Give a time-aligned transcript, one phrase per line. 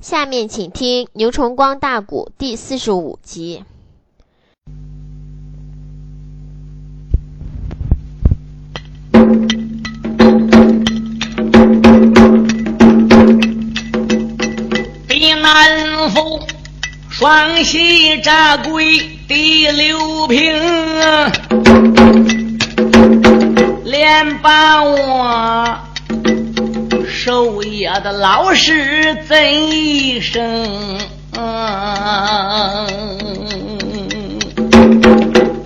[0.00, 3.62] 下面请听《牛崇光大鼓》第四十五集。
[15.06, 16.40] 北南府
[17.10, 18.98] 双喜扎柜
[19.28, 20.40] 第六平，
[23.84, 25.89] 连把我。
[27.22, 30.42] 守夜的老师怎一声？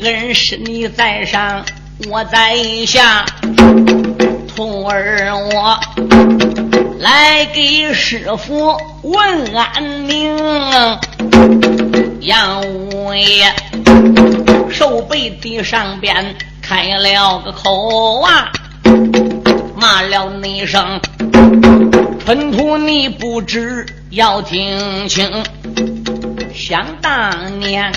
[0.03, 1.65] 恩师你在上，
[2.11, 3.25] 我在下，
[4.49, 5.79] 徒儿我
[6.99, 10.37] 来给师傅问安宁。
[12.23, 13.55] 杨五爷
[14.73, 18.51] 手背的上边开了个口啊，
[19.77, 21.01] 骂了你一声。
[22.25, 25.31] 春土你不知要听清，
[26.55, 27.93] 想当年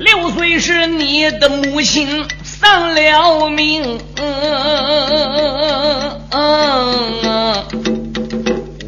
[0.00, 4.00] 六岁时你的母亲丧了命，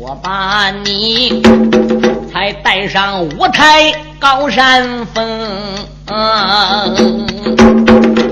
[0.00, 1.40] 我把你
[2.32, 5.24] 才带上五台高山峰，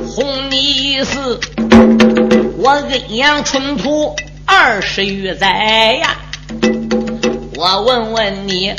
[0.09, 1.39] 红泥寺
[2.59, 4.17] 我恩养春土。
[4.57, 6.17] 二十余载呀，
[7.57, 8.73] 我问问你，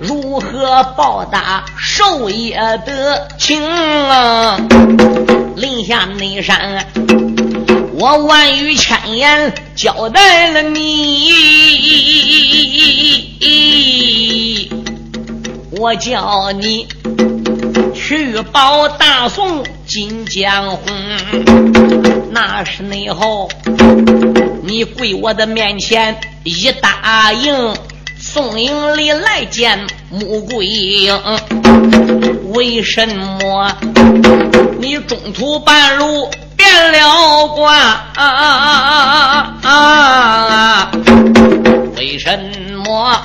[0.00, 2.54] 如何报答寿爷
[2.86, 4.56] 的情啊？
[5.56, 6.86] 临下内山，
[7.98, 11.32] 我万语千言交代了你，
[15.72, 16.86] 我叫你
[17.94, 20.80] 去保大宋金江红，
[22.30, 23.48] 那是内后。
[24.62, 27.74] 你跪我的面前一答应，
[28.18, 31.18] 宋营里来见穆桂英。
[32.52, 33.76] 为什么
[34.78, 38.04] 你中途半路变了卦？
[41.96, 42.38] 为什
[42.92, 43.16] 我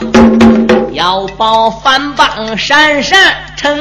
[0.94, 3.20] 要保反帮闪闪
[3.58, 3.78] 城？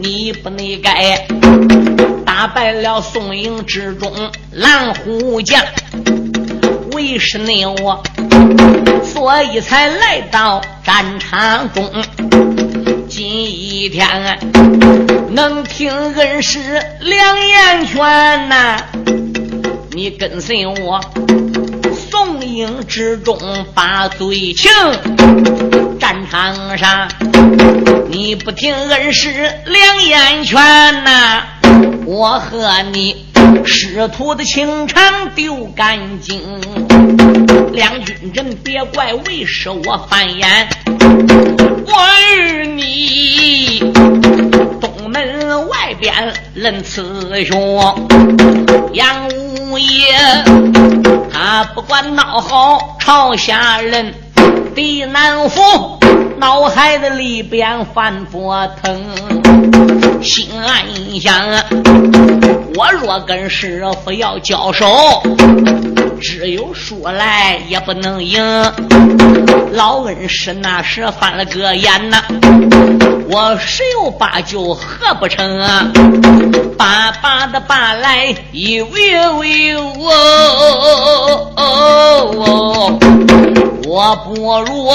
[0.00, 1.28] 你不内该。
[2.26, 4.12] 打败了宋营之中
[4.50, 5.62] 蓝虎将，
[6.92, 8.02] 为师你我，
[9.04, 11.88] 所以才来到战场中。
[13.08, 14.08] 今一天
[15.30, 18.76] 能听恩师两言劝呐，
[19.92, 21.00] 你跟随我，
[22.38, 23.36] 宋营之中
[23.74, 24.70] 把罪情。
[25.98, 27.08] 战场上
[28.08, 30.54] 你不听恩师两言劝
[31.02, 31.42] 呐。
[32.06, 33.26] 我和你
[33.64, 36.40] 师徒的情长丢干净，
[37.72, 40.68] 两军人别怪为师我翻眼。
[40.94, 41.92] 我
[42.36, 43.80] 与你
[44.80, 48.08] 东门外边论雌雄，
[48.92, 50.14] 杨五爷
[51.32, 54.14] 他不管闹好朝下人，
[54.74, 55.60] 地难服，
[56.38, 60.22] 脑海子里边翻波腾。
[60.22, 60.84] 心暗
[61.20, 61.34] 想：
[62.76, 64.86] 我若跟师傅要交手，
[66.20, 68.42] 只有输来也不能赢。
[69.72, 72.22] 老恩师那时翻了个眼呐，
[73.30, 75.90] 我十有八九合不成啊！
[76.76, 79.74] 把把的把来一喂喂
[81.56, 82.98] 哦，
[83.86, 84.90] 我不如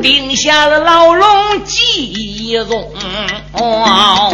[0.00, 1.26] 定下了牢笼
[1.64, 2.92] 记忆中。
[3.52, 4.32] 哦，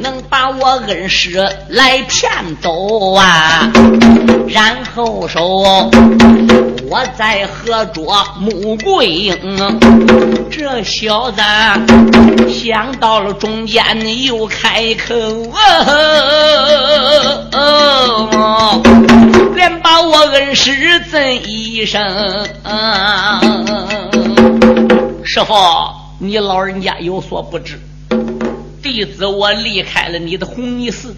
[0.00, 2.30] 能把我恩师来骗
[2.62, 3.70] 走啊！
[4.48, 5.58] 然后手
[6.90, 8.02] 我在喝着
[8.40, 9.36] 穆桂英，
[10.50, 11.42] 这小子
[12.48, 15.14] 想到了中间又开口，
[19.54, 20.72] 连把我恩师
[21.10, 22.02] 赠一声，
[25.22, 25.54] 师傅，
[26.18, 27.78] 你老人家有所不知。
[28.82, 31.14] 弟子我离开了你的红泥寺，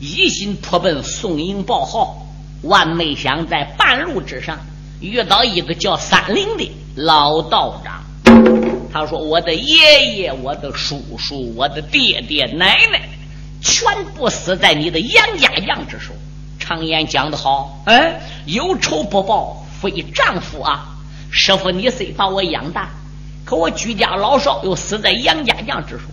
[0.00, 2.23] 一心扑奔宋营报号，
[2.64, 4.58] 万没想在半路之上
[5.00, 8.02] 遇到一个叫三灵的老道长。
[8.92, 13.08] 他说：“我的爷爷、我的叔叔、我的爹爹奶奶，
[13.60, 16.12] 全部死在你的杨家杨之手。
[16.58, 20.96] 常言讲得好，哎，有仇不报非丈夫啊！
[21.30, 22.88] 师傅，你虽把我养大，
[23.44, 26.04] 可我居家老少又死在杨家杨之手。”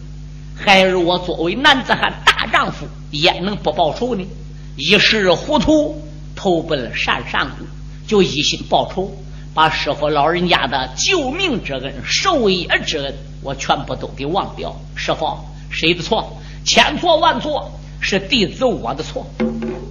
[0.57, 4.27] 孩儿，我作为男子汉大丈夫，焉能不报仇呢？
[4.75, 6.01] 一时糊涂，
[6.41, 7.67] 投奔了单善谷，
[8.07, 9.11] 就一心报仇，
[9.53, 14.75] 把师傅老人家的救命之恩、授业之恩，我全部都给忘掉。
[14.95, 15.38] 师傅，
[15.69, 16.35] 谁的错？
[16.65, 19.27] 千错万错，是弟子我的错。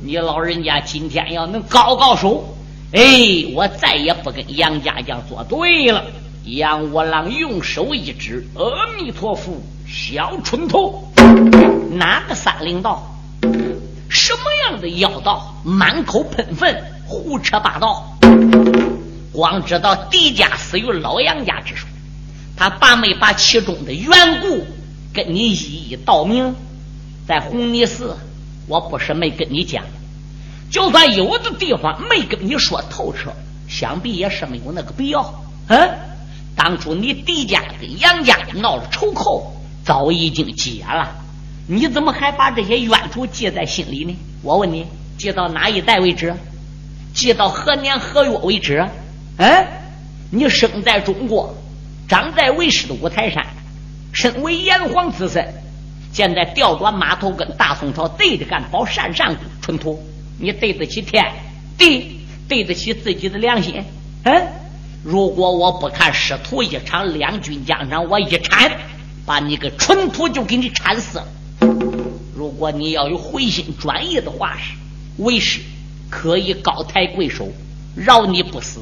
[0.02, 2.56] 你老人家今天要能高高手，
[2.90, 3.00] 哎，
[3.54, 6.04] 我再也不跟杨家将作对了。
[6.44, 9.52] 杨五郎用手一指：“阿弥陀佛，
[9.86, 11.12] 小春头，
[11.92, 13.09] 哪个三灵道？
[14.30, 15.56] 什么样的妖道？
[15.64, 18.16] 满口喷粪，胡扯八道！
[19.32, 21.88] 光知道狄家死于老杨家之手，
[22.56, 24.64] 他把没把其中的缘故
[25.12, 26.54] 跟你一一道明？
[27.26, 28.16] 在红泥寺，
[28.68, 29.82] 我不是没跟你讲，
[30.70, 33.32] 就算有的地方没跟你说透彻，
[33.68, 35.42] 想必也是没有那个必要。
[35.66, 35.90] 嗯。”
[36.54, 41.16] 当初你狄家跟杨家闹了仇寇，早已经结了，
[41.72, 44.16] 你怎么还把这些冤仇记在心里呢？
[44.42, 44.84] 我问你，
[45.16, 46.34] 记到哪一代为止？
[47.14, 48.84] 记到何年何月为止？
[49.36, 49.66] 嗯，
[50.32, 51.54] 你生在中国，
[52.08, 53.46] 长在为师的五台山，
[54.12, 55.46] 身为炎黄子孙，
[56.12, 60.04] 现在调转马头跟大宋朝对着干，保山上春土，
[60.40, 61.24] 你对得起天
[61.78, 62.18] 地，
[62.48, 63.84] 对得起自己的良心？
[64.24, 64.46] 嗯。
[65.04, 68.72] 如果我不看师徒一场，两军将场，我一铲，
[69.24, 71.28] 把你个蠢土就给你铲死了。
[72.36, 74.74] 如果你要有回心转意的话，是
[75.18, 75.60] 为师
[76.08, 77.48] 可以高抬贵手，
[77.94, 78.80] 饶你不死。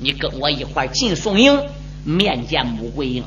[0.00, 1.60] 你跟我一块进宋营，
[2.04, 3.24] 面见穆桂英，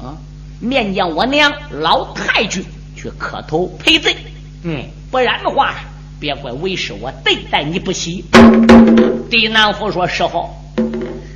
[0.60, 2.64] 面见我娘老太君，
[2.96, 4.16] 去磕头赔罪。
[4.64, 5.76] 嗯，不然的话，
[6.20, 8.24] 别怪为师我对待你不惜。
[9.30, 10.50] 狄南府说：“师傅。”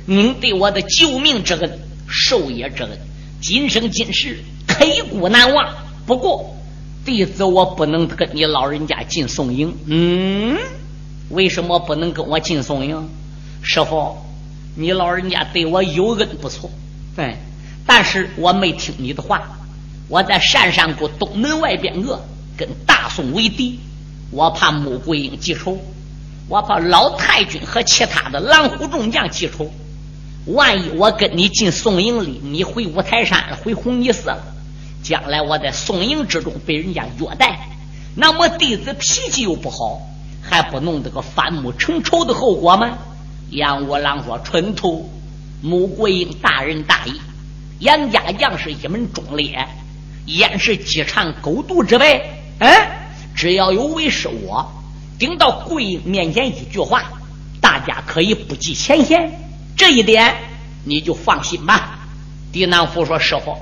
[0.08, 2.98] 您对我的救命之恩、授业之恩，
[3.40, 5.74] 今生今世刻骨难忘。
[6.06, 6.55] 不过，
[7.06, 9.74] 弟子我不能跟你老人家进宋营。
[9.86, 10.58] 嗯，
[11.30, 13.08] 为什么不能跟我进宋营？
[13.62, 14.16] 师傅，
[14.74, 16.68] 你老人家对我有恩不错，
[17.14, 17.36] 对，
[17.86, 19.42] 但是我没听你的话。
[20.08, 22.20] 我在山上谷东门外边饿，
[22.56, 23.78] 跟大宋为敌，
[24.30, 25.78] 我怕穆桂英记仇，
[26.48, 29.70] 我怕老太君和其他的狼虎众将记仇。
[30.46, 34.55] 万一我跟你进宋营里，你回五台山回红泥寺了，
[35.06, 37.60] 将来我在宋营之中被人家虐待，
[38.16, 40.00] 那么弟子脾气又不好，
[40.42, 42.98] 还不弄得个反目成仇的后果吗？
[43.50, 45.08] 杨五郎说：“春头，
[45.62, 47.20] 穆桂英大仁大义，
[47.78, 49.68] 杨家将是一门忠烈，
[50.24, 52.28] 焉是鸡肠狗肚之辈？
[52.58, 54.72] 哎，只要有为是我
[55.20, 57.04] 顶到桂英面前一句话，
[57.60, 59.38] 大家可以不计前嫌。”
[59.78, 60.34] 这一点
[60.82, 62.00] 你就放心吧。
[62.50, 63.56] 狄南福说：“师傅，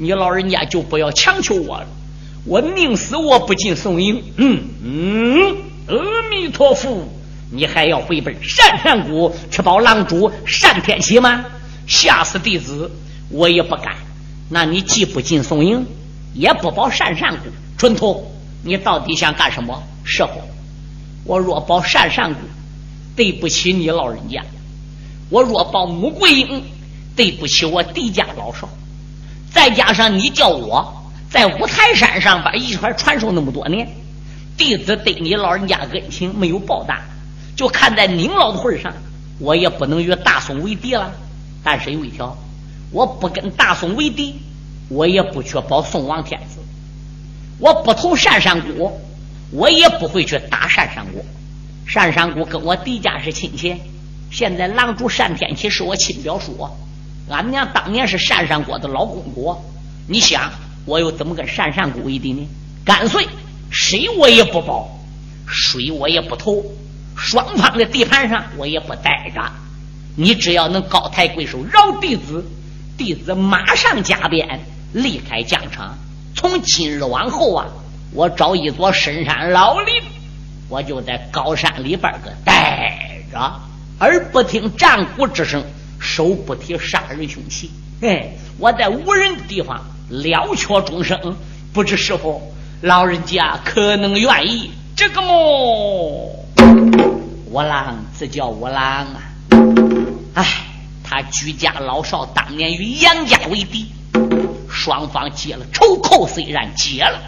[0.00, 1.86] 你老人家就不要强求我了，
[2.44, 5.56] 我宁死我不进宋营。”嗯嗯，
[5.88, 7.08] 阿弥陀佛，
[7.50, 10.30] 你还要回奔山山谷去保狼主
[10.62, 11.44] 单天启吗？
[11.86, 12.90] 吓死弟子，
[13.30, 13.96] 我也不敢。
[14.48, 15.84] 那你既不进宋营，
[16.32, 18.30] 也不保山山谷，春头，
[18.62, 19.82] 你到底想干什么？
[20.04, 20.30] 师傅，
[21.24, 22.40] 我若保山山谷，
[23.16, 24.44] 对不起你老人家。
[25.28, 26.62] 我若保穆桂英，
[27.16, 28.68] 对不起我狄家老少。
[29.52, 33.88] 再加上你叫我在五台山上边一块传授那么多年，
[34.56, 37.00] 弟子对你老人家恩情没有报答，
[37.56, 38.92] 就看在您老的份上，
[39.38, 41.12] 我也不能与大宋为敌了。
[41.62, 42.36] 但是有一条，
[42.90, 44.36] 我不跟大宋为敌，
[44.88, 46.60] 我也不去保宋王天子。
[47.58, 49.00] 我不投单山谷，
[49.50, 51.24] 我也不会去打单山谷。
[51.92, 53.76] 单山谷跟我狄家是亲戚。
[54.30, 56.68] 现在狼主单天齐是我亲表叔，
[57.28, 59.62] 俺娘当年是单山国的老公国。
[60.06, 60.50] 你想，
[60.86, 62.48] 我又怎么跟单山国为敌呢？
[62.84, 63.28] 干脆
[63.70, 64.88] 谁我也不保，
[65.46, 66.64] 水我也不投，
[67.16, 69.42] 双方的地盘上我也不待着。
[70.16, 72.44] 你只要能高抬贵手饶弟子，
[72.96, 74.60] 弟子马上加鞭
[74.92, 75.98] 离开疆场。
[76.34, 77.66] 从今日往后啊，
[78.12, 80.02] 我找一座深山老林，
[80.68, 83.60] 我就在高山里边个待着。
[83.98, 85.62] 而不听战鼓之声，
[85.98, 87.70] 手不提杀人凶器。
[88.00, 91.36] 哎，我在无人的地方了却终生，
[91.72, 96.46] 不知是否老人家可能愿意这个么？
[97.50, 99.22] 我郎这叫我郎啊！
[100.34, 100.46] 哎，
[101.02, 103.90] 他居家老少当年与杨家为敌，
[104.70, 107.20] 双方结了仇寇，虽然结了，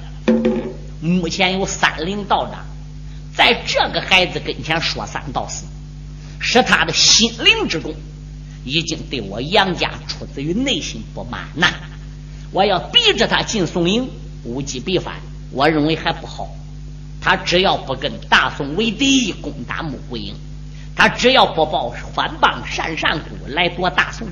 [1.01, 2.65] 目前有三灵道长
[3.35, 5.65] 在这个孩子跟前说三道四。
[6.43, 7.95] 使他的心灵之中
[8.65, 11.67] 已经对我杨家出自于内心不满呐！
[12.53, 14.11] 我要逼着他进宋营，
[14.45, 15.15] 物极必反。
[15.53, 16.49] 我认为还不好。
[17.21, 20.35] 他只要不跟大宋为敌，攻打穆桂英，
[20.97, 24.27] 他只要不报番棒山上谷来夺大宋，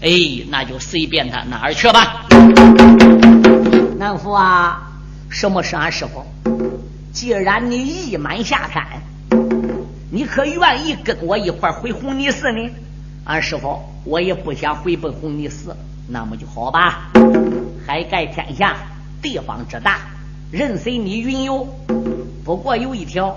[0.00, 0.10] 哎，
[0.48, 2.26] 那就随便他哪儿去吧。
[3.98, 4.92] 南府啊，
[5.30, 6.24] 什么是俺师傅？
[7.12, 9.02] 既然你意满下山，
[10.10, 12.70] 你可愿意跟我一块回红泥寺呢？
[13.24, 15.76] 俺师傅，我也不想回奔红泥寺，
[16.08, 17.10] 那么就好吧。
[17.86, 18.76] 海盖天下，
[19.20, 19.98] 地方之大，
[20.50, 21.66] 任随你云游。
[22.44, 23.36] 不过有一条。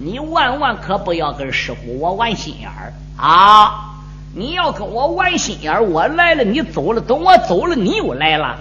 [0.00, 3.96] 你万万可不要跟师傅我玩心眼儿啊！
[4.32, 8.58] 你要跟我玩心眼儿，我来了你走了，等我走了你又来了，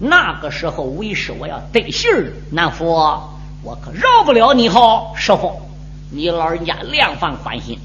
[0.00, 4.70] 那个时候为师我要得信儿，南府我可饶不了你！
[4.70, 5.60] 好，师傅，
[6.10, 7.78] 你老人家量放宽心，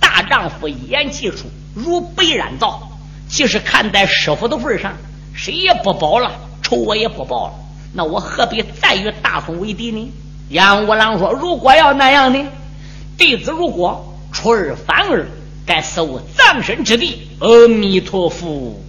[0.00, 2.90] 大丈夫一言既出，如白燃灶。
[3.28, 4.92] 即使看在师傅的份上，
[5.34, 7.54] 谁也不保了，仇我也不报了，
[7.92, 10.12] 那我何必再与大宋为敌呢？
[10.48, 12.46] 杨五郎说：“如果要那样呢？
[13.18, 15.26] 弟子如果出尔反尔，
[15.66, 17.28] 该死无葬身之地。
[17.40, 18.80] 阿弥陀佛！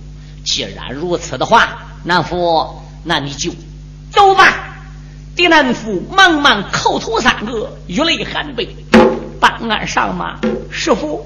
[0.46, 3.52] 既然如此的话，南府，那你就
[4.12, 4.76] 走吧。”
[5.36, 8.70] 狄南府忙忙叩头三个，雨泪含悲，
[9.40, 10.40] 办案上马。
[10.70, 11.26] 师傅，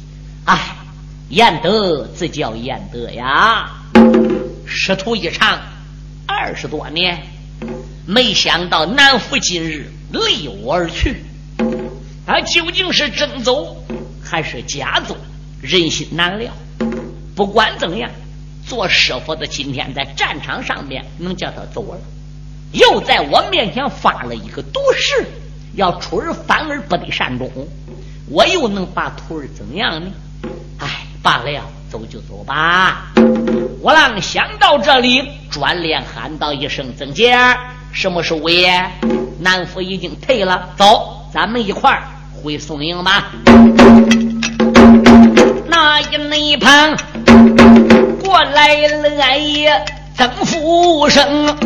[0.45, 0.75] 哎，
[1.29, 3.69] 延德，这叫延德呀！
[4.65, 5.59] 师徒一场
[6.25, 7.21] 二十多年，
[8.07, 11.23] 没想到南府今日离我而去。”
[12.25, 13.83] 他究竟是真走
[14.23, 15.15] 还是假走，
[15.61, 16.51] 人心难料。
[17.35, 18.09] 不管怎样，
[18.65, 21.99] 做师傅的今天在战场上面能叫他走了，
[22.71, 25.27] 又在我面前发了一个毒誓，
[25.75, 27.49] 要出尔反尔，不得善终。
[28.29, 30.11] 我又能把徒儿怎样呢？
[30.79, 30.87] 哎，
[31.21, 33.07] 罢了，走就走吧。
[33.81, 37.37] 我郎想到这里，转脸喊道一声：“曾姐，
[37.91, 38.83] 什么时候也？
[39.39, 42.03] 南府已经退了，走。”咱们一块儿
[42.43, 43.31] 回宋营吧。
[45.67, 46.97] 那一那旁
[48.21, 49.85] 过来了俺爷
[50.17, 51.57] 曾福生，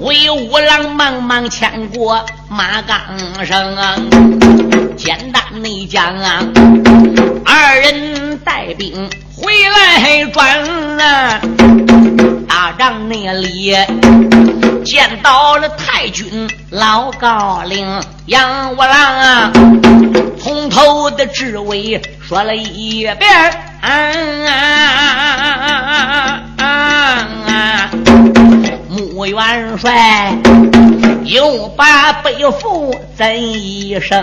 [0.00, 2.98] 为五郎忙忙牵过马岗
[3.44, 3.76] 上，
[4.96, 6.42] 简单内讲啊，
[7.44, 11.40] 二人带兵回来转了
[12.48, 13.74] 大帐那里。
[14.84, 19.50] 见到了太君老高陵杨五郎啊，
[20.38, 23.16] 从头的至尾说了一遍
[23.80, 23.90] 啊啊
[24.46, 25.70] 啊啊啊
[26.58, 26.66] 啊啊
[27.48, 27.90] 啊，
[28.90, 30.36] 穆元帅
[31.24, 34.22] 又把背负怎一声？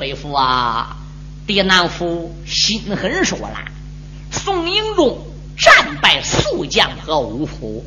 [0.00, 0.96] 背负啊，
[1.46, 3.64] 狄南府心狠手辣，
[4.30, 5.26] 宋营中
[5.58, 7.84] 战败宿将和五虎。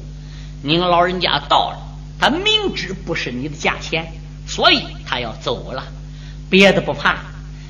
[0.62, 1.78] 您老人家到了，
[2.20, 4.12] 他明知不是你的价钱，
[4.46, 5.86] 所以他要走了。
[6.50, 7.18] 别的不怕，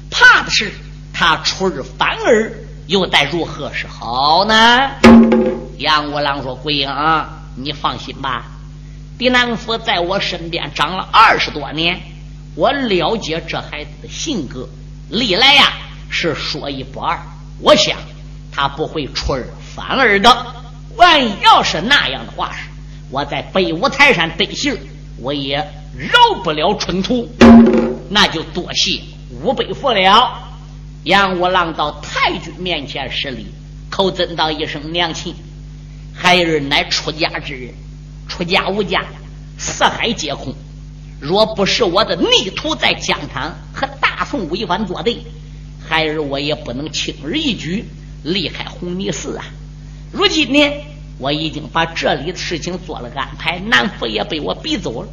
[0.10, 0.72] 怕的是
[1.14, 2.52] 他出尔反尔，
[2.88, 4.90] 又待如何是好呢？
[5.78, 6.90] 杨五郎说：“桂英，
[7.56, 8.46] 你放心吧，
[9.20, 12.02] 狄南府在我身边长了二十多年，
[12.56, 14.68] 我了解这孩子的性格，
[15.10, 15.74] 历来呀
[16.10, 17.20] 是说一不二。
[17.60, 17.98] 我想
[18.52, 19.46] 他不会出尔
[19.76, 20.48] 反尔的。
[20.96, 22.60] 万一要是那样的话是。”
[23.12, 24.76] 我在北五台山得信
[25.20, 25.58] 我也
[25.96, 27.30] 饶不了春图，
[28.10, 30.42] 那就多谢五辈佛了。
[31.04, 33.46] 杨五郎到太君面前施礼，
[33.92, 35.36] 口尊道一声娘亲，
[36.16, 37.76] 孩儿乃出家之人，
[38.28, 39.06] 出家无家，
[39.58, 40.56] 四海皆空。
[41.26, 45.26] 若不是我的逆徒在疆场和大宋违反作对，
[45.84, 47.84] 孩儿我也不能轻而易举
[48.24, 49.46] 离开红泥寺啊。
[50.12, 50.72] 如今呢？
[51.18, 55.10] 我已经把这里的事情做了安排，南府也被我逼走了，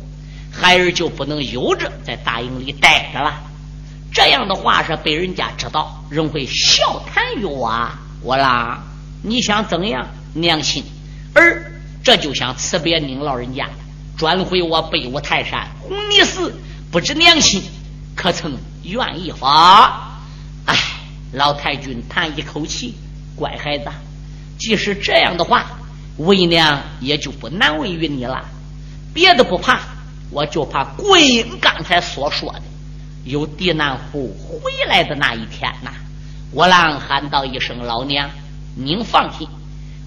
[0.52, 3.40] 孩儿就不能悠着在大营里待着了。
[4.12, 7.66] 这样的话是被人家知道，人会笑谈于我。
[7.66, 8.82] 啊我啦，
[9.22, 10.84] 你想怎样，娘亲？
[11.34, 11.72] 儿
[12.04, 13.70] 这就想辞别您老人家，
[14.18, 16.54] 转回我北五泰山红泥寺。
[16.90, 17.62] 不知娘亲
[18.14, 20.20] 可曾愿意发？
[20.66, 20.76] 哎，
[21.32, 22.94] 老太君叹一口气，
[23.36, 23.90] 乖孩子，
[24.58, 25.78] 即使这样的话。
[26.18, 28.44] 为娘也就不难为于你了，
[29.14, 29.80] 别的不怕，
[30.30, 32.62] 我就怕桂英刚才所说的，
[33.24, 35.90] 有地南虎回来的那一天呐。
[36.50, 38.28] 我郎喊道一声：“老娘，
[38.76, 39.48] 您放心，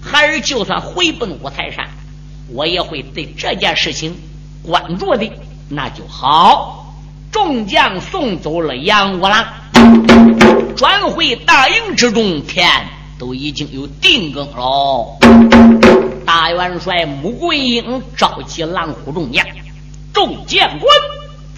[0.00, 1.88] 孩儿就算回奔五台山，
[2.50, 4.16] 我也会对这件事情
[4.62, 5.28] 关注的。
[5.68, 6.82] 那就好。”
[7.32, 9.44] 众将送走了杨五郎，
[10.74, 12.66] 转回大营之中，天
[13.18, 15.18] 都已经有定更喽。
[16.24, 19.44] 大元帅穆桂英召集狼虎众将，
[20.14, 20.96] 众将官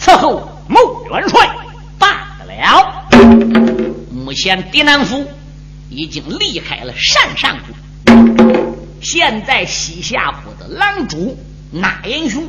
[0.01, 0.79] 伺候穆
[1.11, 1.49] 元帅
[1.97, 3.05] 办得了。
[4.11, 5.25] 目前狄南府
[5.89, 7.73] 已经离开了单上谷，
[9.01, 11.39] 现在西夏国的狼主
[11.71, 12.43] 那英雄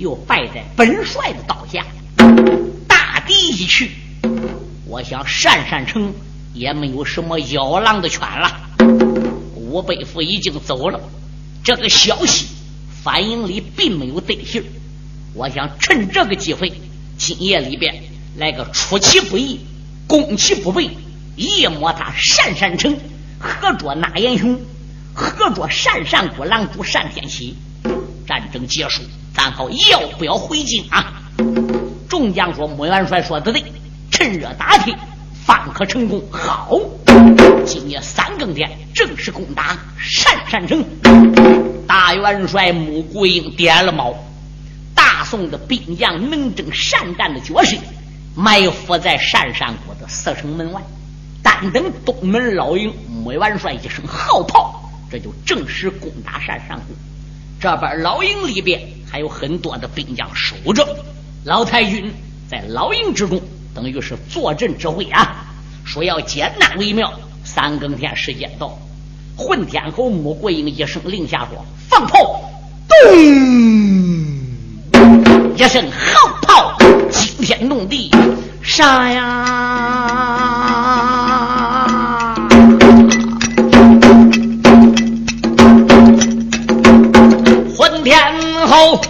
[0.00, 1.84] 又败在本帅的刀下。
[2.88, 3.90] 大敌一去，
[4.86, 6.14] 我想单山城
[6.54, 8.60] 也没有什么妖狼的圈了。
[9.54, 10.98] 吴北府已经走了，
[11.62, 12.46] 这个消息
[13.04, 14.64] 反应里并没有得信
[15.34, 16.72] 我想趁这个机会，
[17.18, 18.02] 今夜里边
[18.36, 19.60] 来个出其不意、
[20.08, 20.90] 攻其不备，
[21.36, 22.96] 一摸他单山城，
[23.38, 24.58] 合着那英雄，
[25.14, 27.54] 合着单善国狼主单天喜。
[28.26, 29.02] 战争结束，
[29.34, 31.14] 咱好要不要回京啊？
[32.08, 33.62] 众将说：“穆元帅说的对，
[34.10, 34.94] 趁热打铁，
[35.46, 36.22] 方可成功。
[36.30, 36.78] 好，
[37.64, 39.78] 今夜三更天正式攻打
[40.24, 40.84] 单山城。”
[41.86, 44.14] 大元帅穆桂英点了卯，
[44.94, 47.76] 大宋的兵将能征善战的角色，
[48.34, 50.82] 埋伏在单山国的四城门外，
[51.42, 52.92] 单等东门老营。
[53.08, 56.96] 穆元帅一声号炮，这就正式攻打单山国。
[57.60, 58.80] 这边老营里边
[59.10, 60.86] 还有很多的兵将守着。
[61.44, 62.12] 老太君
[62.48, 63.40] 在老营之中，
[63.74, 65.46] 等于是坐镇指挥啊，
[65.84, 67.12] 说要艰难为妙。
[67.42, 68.78] 三更天时间到，
[69.36, 72.40] 混天侯穆桂英一声令下说：“放炮！”
[72.86, 73.16] 咚！
[75.56, 76.76] 一声号炮，
[77.10, 78.10] 惊天动地，
[78.62, 79.96] 杀呀！
[87.76, 89.00] 混天后，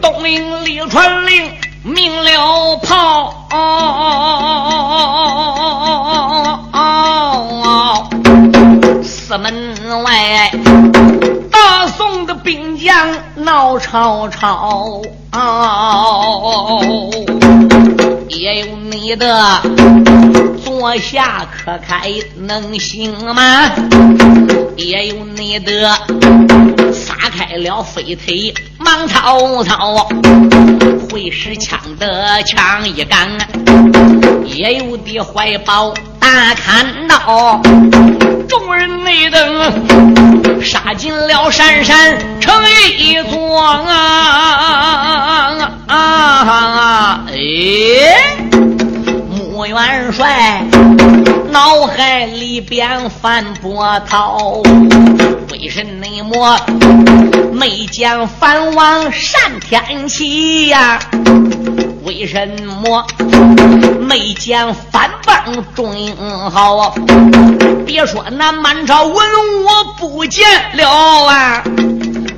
[0.00, 0.76] 东林李。
[0.88, 1.50] 传令，
[1.82, 3.34] 鸣了炮，
[9.02, 10.48] 四门外
[11.50, 15.02] 大宋的兵将闹吵吵，
[18.28, 19.60] 也有你的
[20.66, 23.70] 坐下可开能行吗？
[24.76, 25.88] 也有你的
[26.92, 28.52] 撒开了飞腿。
[28.80, 30.08] 忙滔滔，
[31.08, 33.28] 会使枪的枪一杆，
[34.44, 37.62] 也有的怀抱大砍刀，
[38.48, 42.52] 众人内等杀进了山山城
[42.98, 45.54] 一座啊
[45.86, 47.24] 啊！
[47.28, 47.36] 哎，
[49.68, 50.62] 元帅
[51.50, 54.62] 脑海里边翻波涛。
[55.52, 55.84] 为什
[56.24, 56.58] 么
[57.52, 60.98] 没见藩王单天齐呀？
[62.04, 62.48] 为什
[62.82, 63.04] 么
[64.00, 66.16] 没见藩邦钟英
[66.50, 66.94] 豪？
[67.84, 71.62] 别说那满朝文武不见了啊，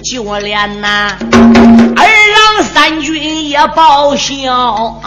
[0.04, 1.16] 就连那
[1.96, 5.00] 二郎三军也报销。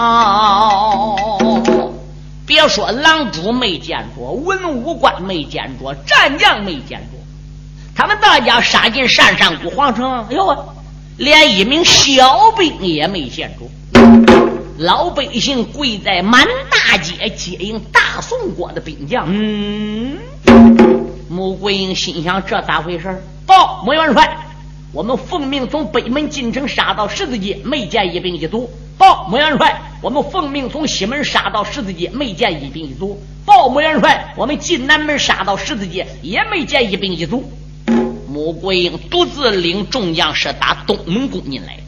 [2.51, 7.17] 别说狼主没见着，文武官没见着，战将没见着。
[7.95, 10.65] 他们大家杀进山上古皇城，哎呦，
[11.15, 13.65] 连一名小兵也没见着。
[14.77, 19.27] 老百姓跪在满大街接应大宋国的兵将。
[19.29, 20.17] 嗯，
[21.29, 23.23] 穆桂英心想：这咋回事？
[23.45, 24.29] 报，穆元帅，
[24.91, 28.69] 我们奉命从北门进城杀到十字街，没见一兵一卒。
[29.01, 33.19] 报，穆元帅，我们奉命从西门杀到十字街，没见一兵一卒。
[33.43, 37.51] 报，穆元帅，我们进南门杀到十字街，也没见一兵一卒。
[38.29, 41.79] 穆桂英独自领众将是打东门攻进来，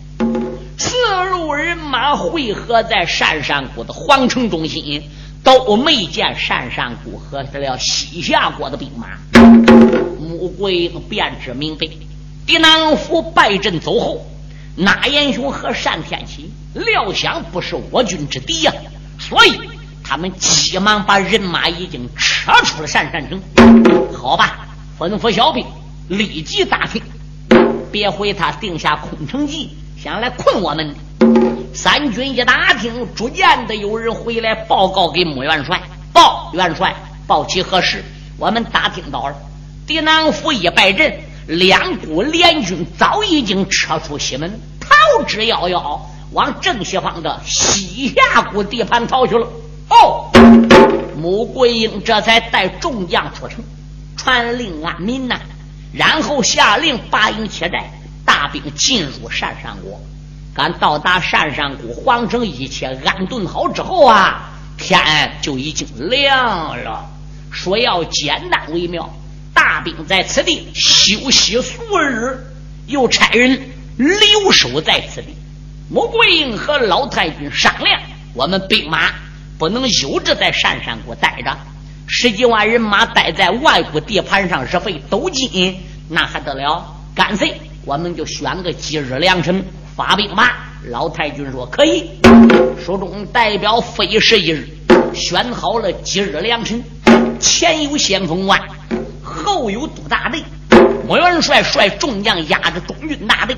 [0.80, 0.96] 四
[1.30, 5.04] 路人马汇合在山山谷的皇城中心，
[5.44, 9.10] 都没见山山谷和这了西夏国的兵马。
[10.20, 11.88] 穆桂英便知明白，
[12.48, 14.26] 狄南府败阵走后，
[14.76, 18.74] 那严雄和单天启料想不是我军之敌呀，
[19.20, 19.60] 所以
[20.04, 23.42] 他们急忙把人马已经撤出了单山城。
[24.14, 25.66] 好吧，吩咐小兵。
[26.10, 27.02] 立即打听，
[27.92, 30.96] 别回他定下空城计，想来困我们。
[31.74, 35.82] 三军一打听，逐渐的有人回来报告给穆元帅。
[36.12, 38.04] 报元帅，报其何事？
[38.38, 39.36] 我们打听到了，
[39.88, 46.00] 狄南府一败阵，两股联军早已经撤出西门，逃之夭夭。
[46.32, 49.48] 往正西方的西夏国地盘逃去了。
[49.90, 50.32] 哦，
[51.16, 53.64] 穆桂英这才带众将出城，
[54.18, 55.40] 传令安民呐，
[55.94, 57.92] 然后下令八营切寨，
[58.26, 60.00] 大兵进入鄯善国。
[60.56, 67.06] 赶到达鄯善谷，皇城一切安顿好之后啊，天就已经亮了。
[67.52, 69.14] 说要简单为妙，
[69.54, 72.38] 大兵在此地休息数日，
[72.88, 75.36] 又差人留守在此地。
[75.90, 78.02] 穆桂英和老太君商量，
[78.34, 79.12] 我们兵马
[79.58, 81.56] 不能悠着在单山谷待着，
[82.08, 85.78] 十几万人马待在外国地盘上是费斗金，
[86.10, 86.84] 那还得了？
[87.14, 89.64] 干脆我们就选个吉日良辰。
[89.96, 90.50] 发兵马，
[90.90, 92.10] 老太君说可以。
[92.84, 94.68] 书中代表非时一日，
[95.14, 96.84] 选好了吉日良辰，
[97.40, 98.60] 前有先锋关，
[99.44, 100.44] 后有督大队。
[101.08, 103.56] 穆元帅率众将压着中军大队，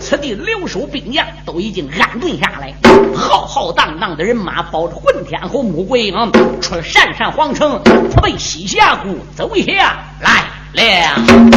[0.00, 2.74] 此地留守兵将都已经安顿下来，
[3.14, 7.80] 浩浩荡荡的人马保着混天侯穆桂英出了鄯山皇城，
[8.20, 11.47] 奔西峡谷走下来了。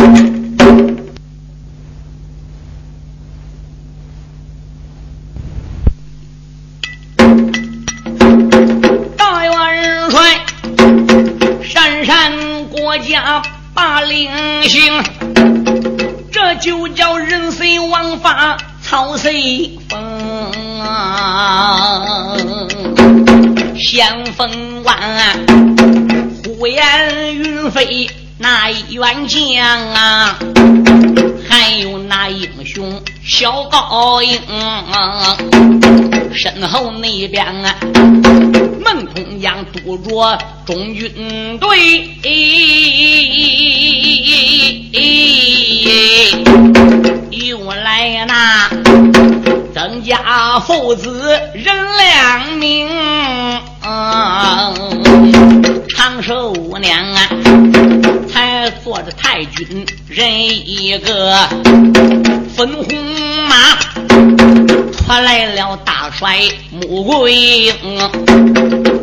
[14.12, 14.30] 灵
[14.64, 15.02] 性，
[16.34, 20.52] 这就叫人随王法，草随风。
[23.78, 25.00] 先锋万，
[26.44, 30.38] 呼延云飞那员将啊，
[31.50, 34.38] 还有那英雄小高英，
[36.34, 37.76] 身后那边啊。
[38.84, 42.10] 孟通将督着中军队，
[47.32, 48.70] 又来那
[49.74, 51.66] 曾家父子人
[51.98, 52.90] 两名，
[55.90, 57.30] 长寿娘啊，
[58.28, 61.48] 才坐着太君人一个，
[62.56, 62.86] 粉红
[63.48, 63.78] 马。
[65.14, 66.40] 我来了大帅
[66.72, 67.76] 穆桂英。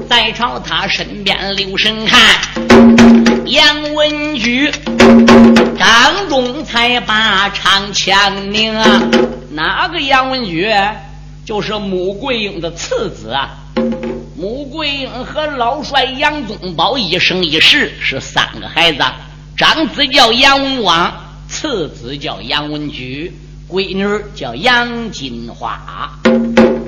[0.09, 2.19] 在朝他身边留神看，
[3.45, 4.73] 杨文举
[5.79, 9.03] 张仲才把长枪拧啊！
[9.51, 10.75] 哪个杨文举？
[11.45, 13.51] 就是穆桂英的次子啊！
[14.35, 19.05] 穆桂英和老帅杨宗保一生一世是三个孩子，
[19.59, 21.15] 长子叫杨文王，
[21.51, 23.31] 次子叫杨文举，
[23.71, 26.19] 闺女叫杨金花。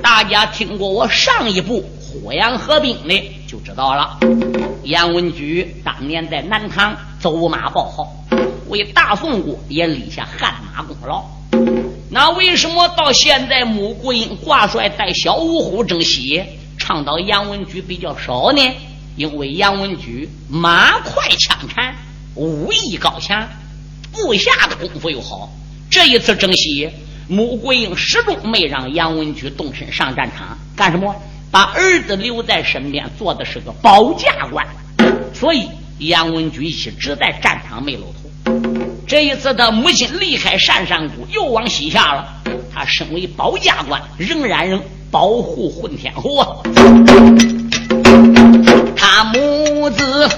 [0.01, 1.85] 大家听过我上一部？
[2.01, 4.17] 火阳合并的就知道了。
[4.83, 8.11] 杨文举当年在南唐走马报号，
[8.67, 11.23] 为大宋国也立下汗马功劳。
[12.09, 16.43] 那为什么到现在穆桂英挂帅带小五虎征西，
[16.79, 18.61] 倡导杨文举比较少呢？
[19.15, 21.93] 因为杨文举马快枪缠，
[22.33, 23.47] 武艺高强，
[24.11, 25.47] 部下的功夫又好。
[25.91, 26.89] 这一次征西，
[27.27, 31.13] 穆桂英始终没让杨文举动身上战场，干什么？
[31.51, 34.65] 把儿子留在身边，做的是个保驾官，
[35.33, 35.67] 所以
[35.99, 38.53] 杨文举一直在战场没露头。
[39.05, 42.41] 这一次他母亲离开单山谷，又往西下了。
[42.73, 46.47] 他身为保驾官，仍然能保护混天侯啊。
[49.33, 50.29] 母子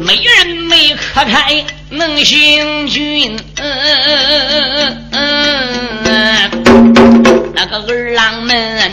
[0.00, 3.36] 没人没可开，能行军。
[7.54, 8.92] 那个儿郎们。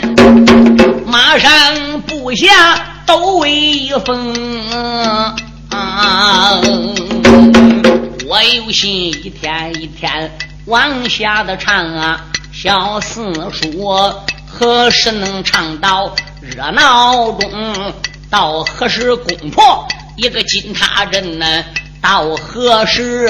[1.06, 2.46] 马上部下
[3.04, 4.32] 都威风，
[8.28, 10.30] 我有心一天一天
[10.66, 14.14] 往下的唱啊，小四叔
[14.46, 17.92] 何时能唱到热闹中？
[18.30, 21.64] 到何时公婆一个金塔镇呢？
[22.00, 23.28] 到何时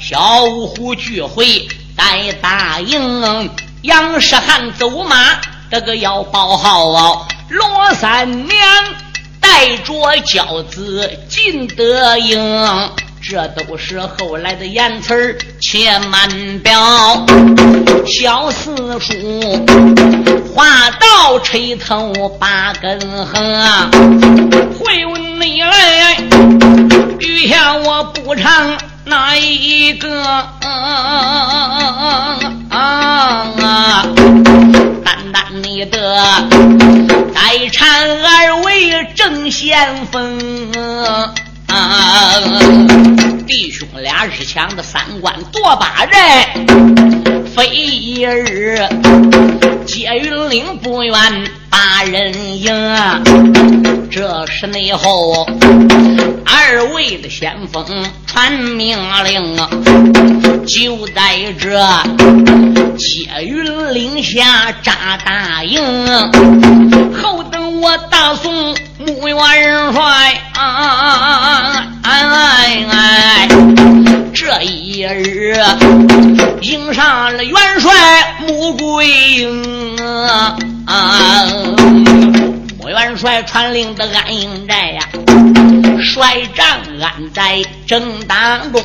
[0.00, 3.50] 小五虎聚会在大营？
[3.82, 5.40] 杨世汉走马。
[5.70, 8.58] 这个要报号，罗三娘
[9.40, 12.36] 带着轿子进德营，
[13.30, 17.24] 这都是后来的言词儿，且慢表。
[18.04, 19.14] 小四叔
[20.52, 23.40] 话到垂头八根横，
[24.72, 26.16] 会问你来，
[27.20, 30.10] 余下我不唱哪一个？
[32.68, 34.04] 啊！
[35.04, 36.20] 单单你的
[37.32, 41.32] 代产儿为正先锋，
[43.46, 46.48] 弟兄俩是抢的三关夺八寨，
[47.54, 48.78] 非一日，
[49.86, 51.14] 接云岭不远
[51.68, 52.72] 把人迎。
[54.10, 55.46] 这是内后
[56.44, 57.84] 二位的先锋
[58.26, 59.56] 传命令，
[60.66, 61.80] 就在这
[62.96, 65.80] 接云岭下扎大营。
[67.22, 70.38] 后等我大宋穆元帅，
[74.34, 75.56] 这一日
[76.60, 79.96] 迎上了元帅穆桂英
[80.84, 81.46] 啊。
[82.78, 85.08] 穆元帅传令的安营寨呀，
[86.02, 86.66] 帅帐
[87.00, 88.82] 安在正当中，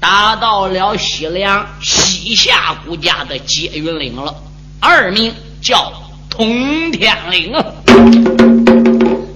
[0.00, 4.34] 打到了西凉西夏国家的接云岭了。
[4.80, 5.92] 二名叫
[6.32, 7.62] 通天岭啊。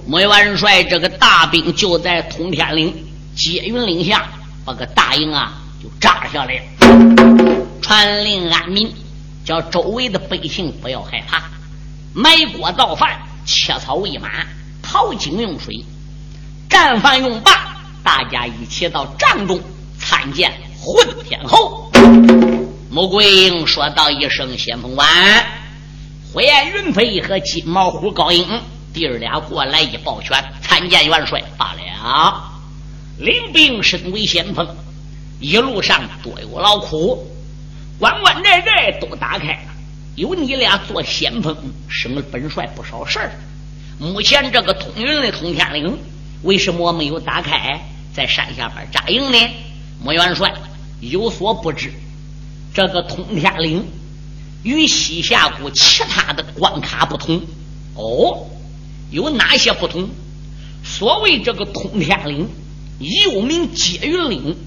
[0.07, 2.91] 穆元帅这个大兵就在通天岭
[3.35, 4.27] 接云岭下，
[4.65, 8.91] 把个大营啊就扎下来了，传令安民，
[9.45, 11.43] 叫周围的百姓不要害怕。
[12.15, 14.29] 埋锅造饭，切草喂马，
[14.81, 15.85] 淘井用水，
[16.67, 19.61] 战饭用罢，大家一起到帐中
[19.99, 21.91] 参见混天侯。
[22.89, 25.07] 穆桂英说道一声：“先锋官，
[26.37, 28.61] 火焰云飞和金毛虎高英
[28.93, 32.51] 弟儿俩过来一抱拳，参见元帅罢了。
[33.17, 34.67] 领兵身为先锋，
[35.39, 37.27] 一路上多有劳苦，
[37.97, 39.73] 关关寨寨都打开了。”
[40.15, 41.57] 有你俩做先锋，
[41.89, 43.31] 省了本帅不少事儿。
[43.97, 45.97] 目前这个通云的通天岭，
[46.43, 47.81] 为什么没有打开，
[48.13, 49.39] 在山下边扎营呢？
[50.03, 50.53] 穆元帅
[50.99, 51.91] 有所不知，
[52.75, 53.83] 这个通天岭
[54.63, 57.41] 与西夏国其他的关卡不同。
[57.95, 58.47] 哦，
[59.11, 60.09] 有哪些不同？
[60.83, 62.49] 所谓这个通天岭，
[62.99, 64.57] 又名接云岭，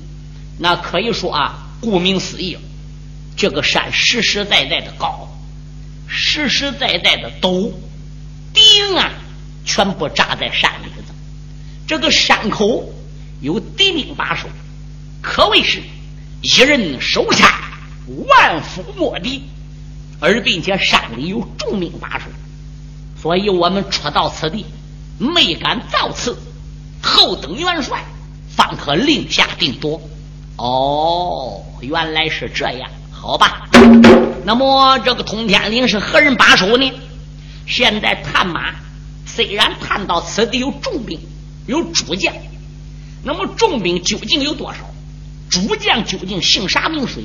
[0.58, 2.58] 那可以说啊，顾名思义，
[3.36, 5.28] 这个山实实在在的高。
[6.12, 7.72] 实实在在的陡，
[8.52, 9.12] 敌营啊，
[9.64, 11.14] 全部扎在山里头。
[11.86, 12.92] 这个山口
[13.40, 14.48] 有敌兵把守，
[15.22, 15.80] 可谓是
[16.42, 17.78] 一人手差，
[18.26, 19.44] 万夫莫敌。
[20.20, 22.26] 而并且山里有重兵把守，
[23.20, 24.66] 所以我们初到此地，
[25.18, 26.36] 没敢造次，
[27.02, 28.04] 后等元帅
[28.54, 30.00] 方可令下定夺。
[30.56, 33.68] 哦，原来是这样，好吧。
[34.44, 36.92] 那么这个通天岭是何人把守呢？
[37.66, 38.74] 现在探马
[39.24, 41.18] 虽然探到此地有重兵，
[41.66, 42.34] 有主将，
[43.22, 44.80] 那么重兵究竟有多少？
[45.48, 47.24] 主将究竟姓啥名谁？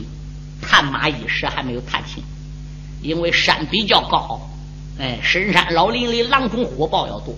[0.62, 2.24] 探马一时还没有探清，
[3.06, 4.42] 因为山比较高，
[5.00, 7.38] 哎，深山老林里狼虫虎豹要多，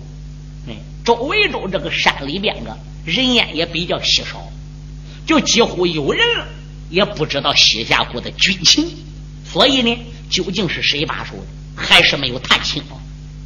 [0.66, 4.42] 哎，周围都这个山里边个人烟也比较稀少，
[5.26, 6.26] 就几乎有人
[6.90, 8.88] 也不知道西夏国的军情。
[9.44, 9.98] 所以呢，
[10.30, 11.42] 究竟是谁把守的，
[11.74, 12.82] 还是没有探清。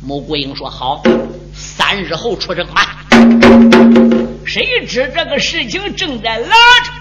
[0.05, 1.01] 穆桂英说：“好，
[1.55, 3.05] 三日后出征吧。”
[4.45, 6.93] 谁知这个事情正在拉着，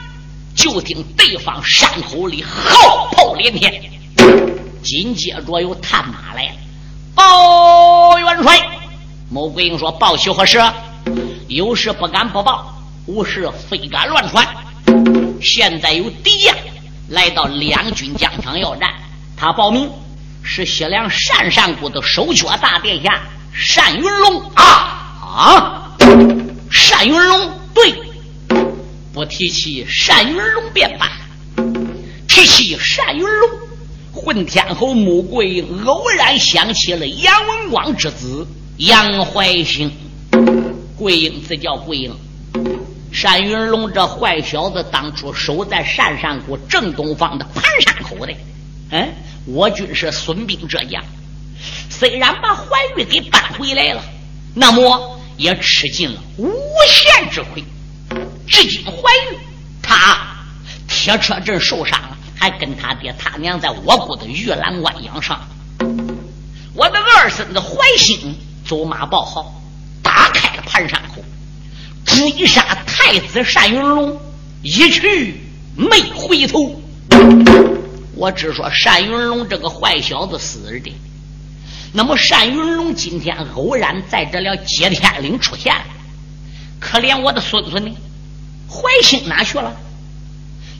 [0.53, 3.91] 就听对方山口里号炮连天，
[4.83, 6.51] 紧接着有探马来了。
[7.13, 8.59] 报元帅，
[9.29, 10.61] 穆桂英说：“报喜何事？
[11.47, 12.73] 有事不敢不报，
[13.05, 14.47] 无事非敢乱传。
[15.41, 16.55] 现在有敌将。”
[17.09, 18.89] 来到两军疆场要战，
[19.35, 19.91] 他报名
[20.41, 23.19] 是西凉单善国的守缺大殿下
[23.75, 24.63] 单云龙啊
[25.19, 25.91] 啊！
[26.89, 27.93] 单云龙对，
[29.11, 31.11] 不提起单云龙便罢，
[32.29, 33.49] 提起单云龙，
[34.13, 38.45] 混天侯穆桂英偶然想起了杨文广之子
[38.78, 39.91] 杨怀兴，
[40.97, 42.13] 桂英这叫桂英。
[43.24, 48.34] 单云龙这坏小子当初守在单山谷正东方的盘山口的，
[48.89, 49.13] 嗯，
[49.45, 51.04] 我军是孙兵折将，
[51.89, 52.63] 虽然把怀
[52.97, 54.04] 玉给搬回来了，
[54.56, 56.50] 那么也吃尽了无
[56.88, 57.63] 限之亏。
[58.47, 58.91] 至今怀
[59.32, 59.38] 玉
[59.82, 60.17] 他
[60.88, 65.39] 铁车阵受伤了，还跟他爹他娘在我国的玉兰关养伤。
[66.73, 69.62] 我的二孙子怀兴走马报号，
[70.01, 71.23] 打开了盘山口。
[72.04, 74.19] 追杀太子单云龙，
[74.63, 75.39] 一去
[75.75, 76.82] 没回头。
[78.15, 80.91] 我只说单云龙这个坏小子死的。
[81.93, 85.86] 那么单云龙今天偶然在这了接天岭出现了，
[86.80, 87.95] 可怜我的孙孙呢？
[88.67, 89.75] 怀兴哪去了？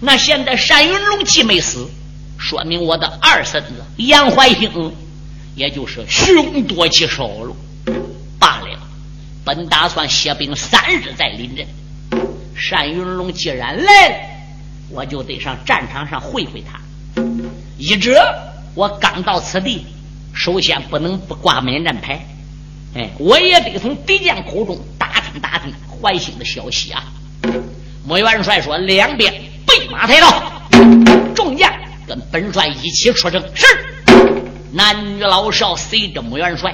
[0.02, 1.88] 那现在单云龙既没死，
[2.38, 4.94] 说明我的二孙子杨怀兴，
[5.56, 7.56] 也就是凶多吉少了。
[9.44, 11.66] 本打算歇兵三日再临阵。
[12.70, 14.16] 单云龙既然来了，
[14.90, 16.80] 我就得上战场上会会他。
[17.78, 18.24] 一者
[18.76, 19.86] 我刚到此地，
[20.34, 22.24] 首先不能不挂免战牌，
[22.96, 27.04] 哎，我也得从敌将口中打听打听怀兴的消息啊。
[28.06, 29.34] 穆元帅说：“两边
[29.66, 30.44] 备马抬刀，
[31.36, 31.72] 众将
[32.08, 33.66] 跟本帅一起出征。”是，
[34.74, 36.74] 男女老少随着穆元帅。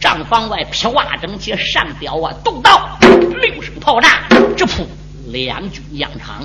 [0.00, 2.98] 帐房外披挂整齐，上吊啊，动刀，
[3.40, 4.24] 六声炮炸，
[4.56, 4.84] 直扑
[5.28, 6.42] 两军疆场。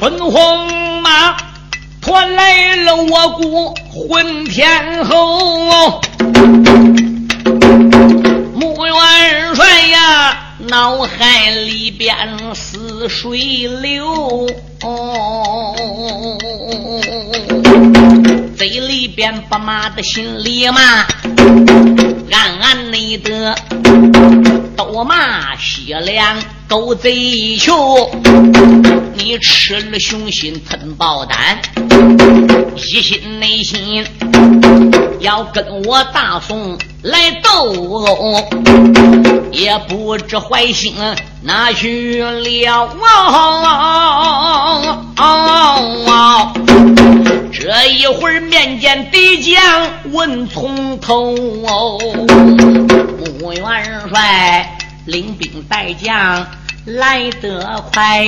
[0.00, 1.36] 粉红马
[2.00, 6.00] 团来了，我国混天后。
[10.72, 12.16] 脑海里边
[12.54, 14.46] 似水流。
[18.56, 20.80] 嘴里边不骂的，心里骂，
[22.30, 23.54] 暗暗内的
[24.74, 28.10] 都骂西凉狗贼囚。
[29.14, 31.60] 你吃了雄心吞豹胆，
[32.76, 34.06] 一心内心
[35.22, 38.44] 要跟我大宋来斗殴，
[39.52, 40.92] 也不知坏心
[41.42, 42.88] 哪去了。
[47.52, 51.36] 这一会儿面见敌将问从头，
[53.38, 53.64] 穆元
[54.08, 56.44] 帅领兵带将
[56.84, 58.26] 来得快，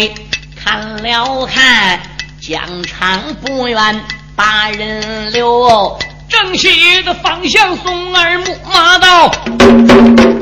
[0.62, 1.98] 看了看
[2.40, 4.00] 疆场不远，
[4.37, 5.98] 把人留。
[6.42, 9.31] 正西的方向松二木马到，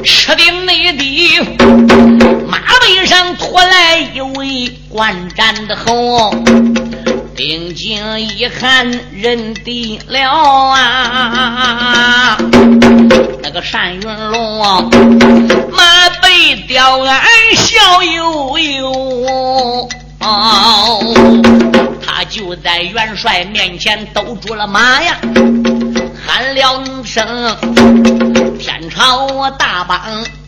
[0.03, 1.39] 吃定内地
[2.49, 6.35] 马背上驮来一位观战的侯。
[7.37, 10.31] 定睛一看，认得了
[10.69, 12.39] 啊！
[13.43, 14.91] 那个单云龙
[15.73, 17.23] 马背吊鞍，
[17.57, 19.89] 笑悠悠。
[22.05, 25.19] 他就在元帅面前兜住了马呀，
[26.35, 27.23] 喊了声
[28.59, 30.01] ：“天朝大邦。”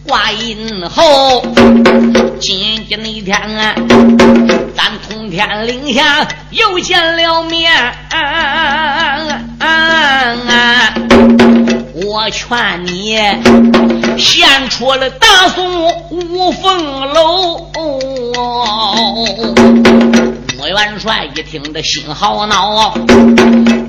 [0.09, 1.42] 挂印后，
[2.40, 3.75] 今天那天啊，
[4.75, 7.70] 咱通天岭下又见了面。
[12.07, 13.18] 我劝你
[14.18, 17.70] 献出了大宋五凤楼。
[20.64, 22.94] 魏元帅一听这心好恼，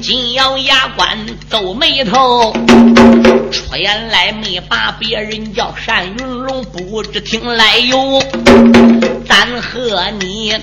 [0.01, 1.17] 紧咬牙关，
[1.49, 2.51] 皱眉头。
[3.49, 8.21] 出言来没把别人叫单云龙，不知听来由。
[9.25, 10.53] 咱和你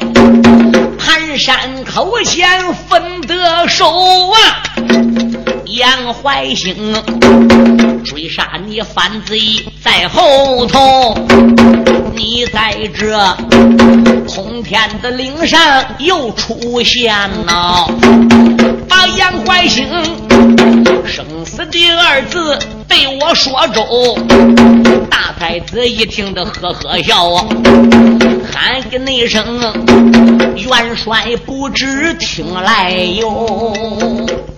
[0.99, 3.87] 盘山口前分得手
[4.29, 4.63] 啊！
[5.67, 6.75] 杨怀兴
[8.05, 9.39] 追杀你反贼
[9.83, 11.15] 在后头，
[12.15, 13.37] 你在这
[14.27, 15.59] 通天的岭上
[15.99, 17.15] 又出现
[17.47, 17.89] 了，
[18.89, 19.87] 把杨怀兴
[21.07, 23.87] 生死的二字对我说中。
[25.09, 27.47] 大太子一听的呵呵笑啊，
[28.53, 29.61] 喊个那声
[30.57, 33.73] 元帅不知听来哟，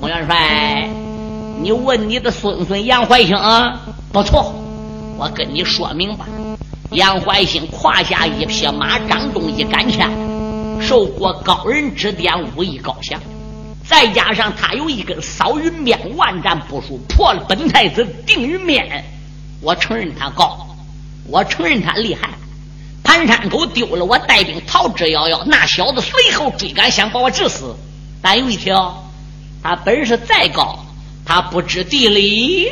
[0.01, 0.89] 穆元帅。
[1.65, 3.81] 你问你的孙孙杨怀兴啊，
[4.13, 4.55] 不错，
[5.17, 6.27] 我跟你说明白。
[6.91, 10.13] 杨怀兴胯下一匹马，掌中一杆枪，
[10.79, 13.19] 受过高人指点，武艺高强，
[13.89, 19.03] 再加上他有一根扫云鞭，万战不输，破了本太子定云鞭。
[19.63, 20.69] 我承认他高，
[21.31, 22.29] 我承认他厉害。
[23.03, 27.75] 盘山口丢了，我带兵逃之夭夭，那小子随后追赶，想把我致死。
[28.21, 29.03] 但有一条，
[29.63, 30.79] 他本事再高。
[31.25, 32.71] 他不知地理，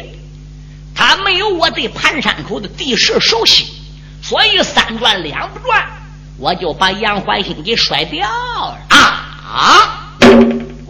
[0.95, 3.67] 他没有我对盘山口的地势熟悉，
[4.23, 5.87] 所以三转两不转，
[6.39, 10.17] 我就把杨怀兴给甩掉了啊！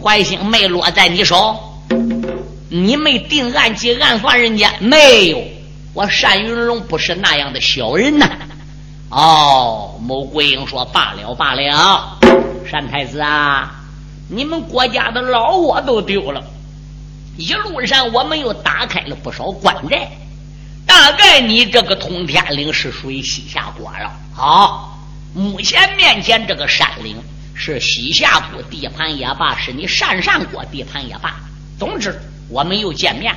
[0.01, 1.57] 怀兴没落在你手，
[2.69, 5.41] 你没定案计暗算人家没有？
[5.93, 8.27] 我单云龙不是那样的小人呐！
[9.09, 12.17] 哦，穆桂英说罢了罢了，
[12.71, 13.71] 单太子啊，
[14.27, 16.43] 你们国家的老窝都丢了。
[17.37, 20.11] 一路上，我们又打开了不少关寨。
[20.85, 24.11] 大概你这个通天岭是属于西夏国了。
[24.33, 24.99] 好，
[25.33, 27.17] 目前面前这个山岭
[27.55, 31.35] 是西夏国地盘也罢，是你单上国地盘也罢。
[31.79, 33.35] 总之，我们又见面。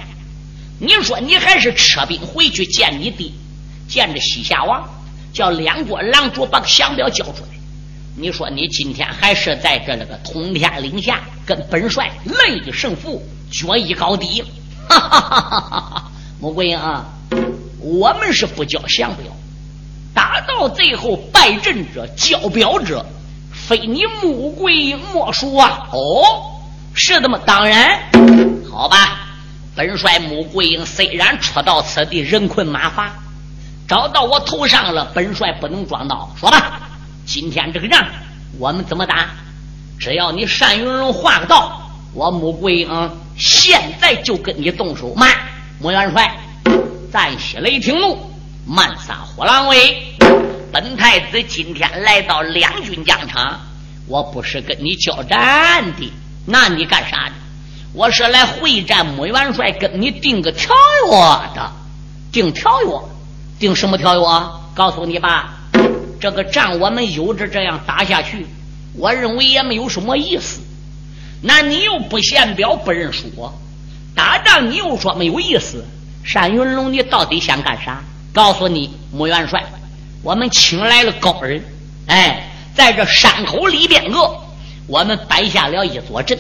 [0.79, 3.33] 你说你还是撤兵回去见你弟，
[3.89, 4.87] 见着西夏王，
[5.33, 7.57] 叫两国狼主把降表交出来。
[8.15, 13.27] 你说你今天还是在这那个通天岭下跟本帅论一胜负？
[13.51, 14.43] 决一高低，
[14.89, 16.05] 哈哈哈哈哈！
[16.41, 17.05] 穆桂英啊，
[17.81, 19.27] 我们是不交降表，
[20.15, 23.07] 打到最后败阵者、交表者，
[23.53, 25.89] 非你穆桂英莫属啊！
[25.93, 26.61] 哦，
[26.95, 27.39] 是的吗？
[27.47, 28.01] 当然，
[28.71, 29.23] 好吧。
[29.75, 33.13] 本帅穆桂英虽然出到此地，人困马乏，
[33.87, 35.05] 找到我头上了。
[35.15, 36.81] 本帅不能装孬，说吧，
[37.27, 38.07] 今天这个仗
[38.59, 39.29] 我们怎么打？
[39.99, 41.86] 只要你单云龙画个道，
[42.17, 45.13] 我穆桂英现在就跟你动手。
[45.15, 45.31] 慢，
[45.79, 46.35] 穆元帅，
[47.13, 48.17] 暂息雷霆怒，
[48.67, 50.17] 慢撒火狼威。
[50.73, 53.61] 本太子今天来到两军疆场，
[54.09, 56.11] 我不是跟你交战的，
[56.47, 57.33] 那你干啥的？
[57.93, 60.75] 我是来会战穆元帅，跟你定个条
[61.11, 61.13] 约
[61.55, 61.71] 的。
[62.33, 62.99] 定条约？
[63.59, 64.23] 定什么条约？
[64.75, 65.55] 告诉你吧，
[66.19, 68.47] 这个仗我们有着这样打下去。
[68.95, 70.63] 我认为也没有什么意思，
[71.43, 73.31] 那你又不献表不认输，
[74.15, 75.85] 打仗你又说没有意思。
[76.35, 78.03] 单云龙，你到底想干啥？
[78.33, 79.65] 告诉你，穆元帅，
[80.23, 81.63] 我们请来了高人，
[82.07, 84.39] 哎，在这山口里边个，
[84.87, 86.39] 我们摆下了一座阵。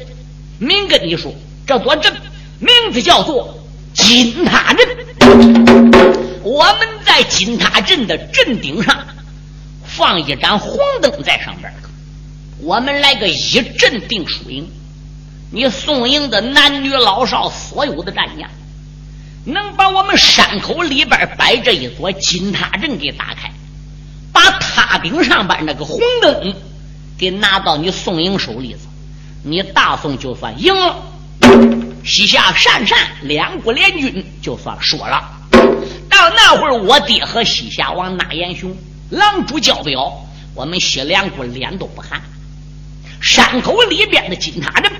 [0.58, 1.32] 明跟你说，
[1.66, 2.12] 这座阵
[2.58, 3.58] 名字叫做
[3.94, 4.86] 金塔阵。
[6.42, 9.06] 我们在金塔阵的阵顶上
[9.84, 11.72] 放一盏红灯在上边。
[12.60, 14.68] 我们来个一阵定输赢，
[15.50, 18.50] 你宋营的男女老少所有的战将，
[19.44, 23.52] 能把我们山口里边摆着一座金塔阵给打开，
[24.32, 26.54] 把塔顶上边那个红灯
[27.16, 28.80] 给拿到你宋营手里子，
[29.44, 30.96] 你大宋就算赢了。
[32.04, 35.32] 西夏鄯善两国联军就算说了。
[36.08, 38.76] 到那会儿，我爹和西夏王纳延雄
[39.10, 42.20] 狼主交表，我们西凉国脸都不寒。
[43.20, 44.92] 山口里边的金塔阵，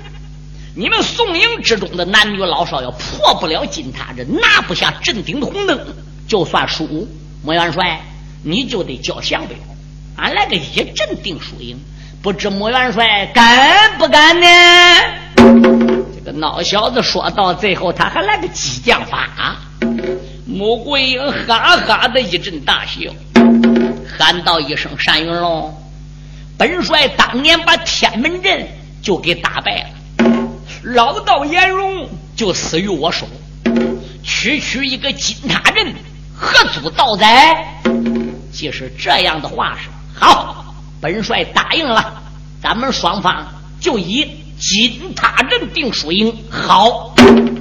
[0.79, 5.87] 你们宋营之中的男女老少要破不了金塔阵，拿不下镇顶的红灯，
[6.27, 7.07] 就算输。
[7.43, 7.99] 穆元帅，
[8.43, 9.57] 你就得交降表，
[10.17, 11.79] 俺来个一阵定输赢。
[12.21, 14.47] 不知穆元帅敢不敢呢？
[16.15, 19.55] 这个孬小子说到最后，他还来个激将法。
[20.45, 23.11] 穆桂英哈哈的一阵大笑，
[24.15, 25.75] 喊道一声：“单云龙。”
[26.55, 28.67] 本帅当年把天门阵
[29.01, 29.89] 就给打败了，
[30.83, 33.27] 老道颜容就死于我手。
[34.23, 35.93] 区区一个金塔镇，
[36.35, 37.81] 何足道哉？
[38.51, 42.21] 既是这样的话是好，本帅答应了，
[42.61, 43.47] 咱们双方
[43.79, 44.27] 就以
[44.59, 46.35] 金塔镇定输赢。
[46.49, 47.13] 好，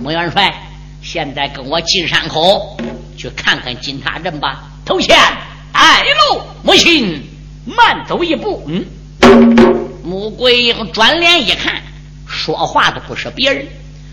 [0.03, 0.55] 穆元帅，
[1.03, 2.77] 现在跟我进山口
[3.17, 4.65] 去看看金塔镇吧。
[4.85, 5.17] 头前
[5.73, 7.23] 带路，母亲。
[7.69, 8.87] 慢走一步，嗯，
[10.05, 11.83] 穆桂英转脸一看，
[12.37, 13.67] 说话的不是别人，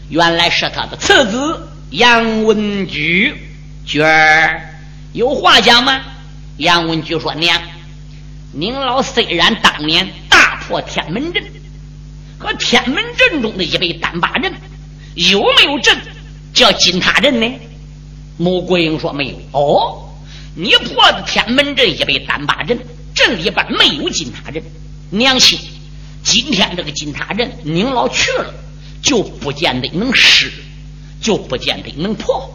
[0.10, 3.36] 原来是他的次子杨文举。
[3.86, 4.62] 娟儿
[5.12, 6.02] 有话讲吗？
[6.58, 7.62] 杨文举说：“娘，
[8.54, 11.44] 您老虽然当年大破天门阵
[12.40, 14.54] 和天门阵中的一位单八阵，
[15.16, 15.98] 有没有阵
[16.54, 17.60] 叫金塔阵呢？”
[18.38, 20.10] 穆桂英说：“没有。”哦，
[20.56, 22.80] 你破的天门阵一位单八阵。
[23.16, 24.64] 镇里边没有金塔阵，
[25.12, 25.60] 娘亲，
[26.24, 28.54] 今天这个金塔阵，您老去了，
[29.02, 30.52] 就不见得能失，
[31.22, 32.50] 就不见得能破。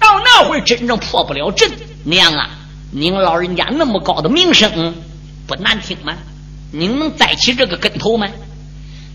[0.00, 1.70] 到那会真正破不了阵，
[2.04, 2.50] 娘啊，
[2.90, 4.94] 您老人家那么高的名声，
[5.46, 6.16] 不难听吗？
[6.72, 8.26] 您能栽起这个跟头吗？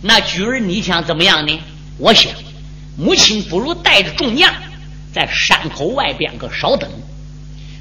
[0.01, 1.59] 那菊儿，你想怎么样呢？
[1.97, 2.31] 我想，
[2.97, 4.51] 母亲不如带着众娘
[5.13, 6.89] 在山口外边个稍等，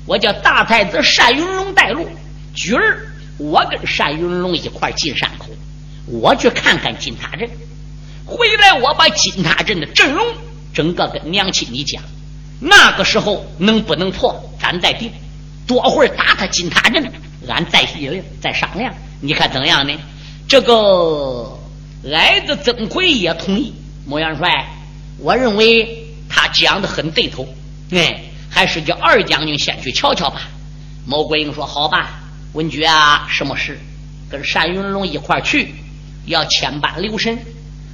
[0.05, 2.07] 我叫大太子单云龙带路。
[2.55, 3.07] 菊儿，
[3.39, 5.47] 我跟单云龙一块进山口，
[6.07, 7.49] 我去看看金塔镇。
[8.25, 10.25] 回来我把金塔镇的阵容
[10.73, 12.03] 整个跟娘亲你讲，
[12.61, 15.13] 那个时候能不能破，咱再定。
[15.67, 17.13] 多会儿打他金塔镇，
[17.49, 18.95] 俺再议论再商量。
[19.21, 19.99] 你看怎样呢？
[20.49, 21.59] 这个
[22.13, 23.73] 矮子曾奎也同意。
[24.07, 24.67] 莫元帅，
[25.19, 27.47] 我认为他讲的很对头。
[27.91, 30.43] 哎，还是叫二将军先去瞧瞧吧。
[31.07, 32.21] 毛桂英说：“好吧。”
[32.55, 33.79] 文举啊，什么事？
[34.29, 35.75] 跟单云龙一块去，
[36.27, 37.39] 要千般留神，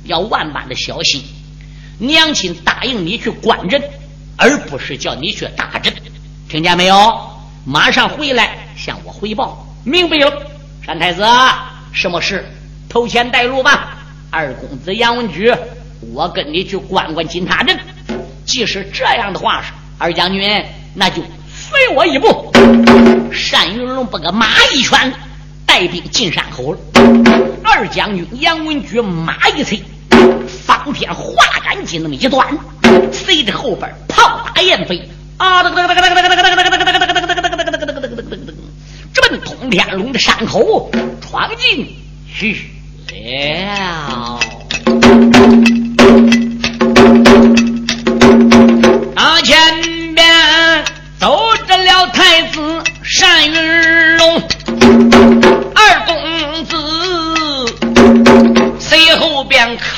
[0.05, 1.22] 要万般的小心。
[1.99, 3.83] 娘亲答应你去观阵，
[4.37, 5.93] 而不是叫你去打阵，
[6.49, 7.31] 听见没有？
[7.64, 9.66] 马上回来向我汇报。
[9.85, 10.43] 明白了，
[10.87, 11.24] 单太子，
[11.93, 12.45] 什么事？
[12.89, 13.97] 头前带路吧。
[14.31, 15.53] 二公子杨文举，
[16.12, 17.79] 我跟你去观观金塔阵。
[18.45, 19.64] 即使这样的话，
[19.99, 20.64] 二将军，
[20.95, 21.22] 那就。
[21.51, 22.51] 随我一步，
[23.53, 25.12] 单云龙不个马一拳，
[25.69, 26.79] 带兵进山口了。
[27.62, 29.81] 二将军杨文举马一催，
[30.49, 32.49] 方天画杆戟那么一断，
[33.12, 35.62] 随着后边炮打燕飞啊！
[39.45, 40.91] 通天龙的山口
[41.21, 41.87] 闯进
[42.33, 42.57] 去
[43.11, 44.41] 了。
[49.14, 49.57] 啊，前
[50.14, 50.25] 边
[51.21, 52.83] 走着了太子
[53.21, 53.88] 单云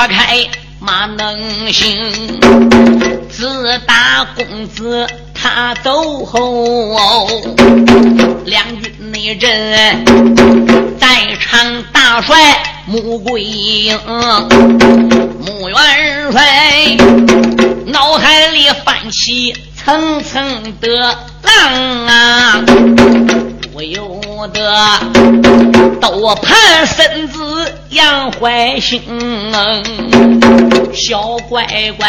[0.07, 0.49] 开
[0.79, 1.97] 马能行，
[3.29, 5.07] 自打公子。
[5.43, 7.27] 他走后，
[8.45, 9.51] 两军内阵，
[10.99, 12.37] 在场大帅
[12.85, 13.99] 穆桂英，
[15.47, 15.79] 穆元
[16.31, 16.45] 帅
[17.87, 22.63] 脑海里泛起层层的浪啊，
[23.73, 24.21] 不由
[24.53, 24.99] 得
[26.01, 29.03] 都盼孙子杨怀兴，
[30.93, 31.65] 小乖
[31.97, 32.09] 乖